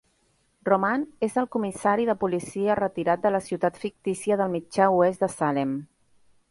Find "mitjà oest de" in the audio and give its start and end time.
4.57-5.33